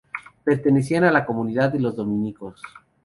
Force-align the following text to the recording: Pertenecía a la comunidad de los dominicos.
Pertenecía 0.43 0.97
a 1.07 1.11
la 1.11 1.23
comunidad 1.27 1.69
de 1.71 1.79
los 1.79 1.95
dominicos. 1.95 2.59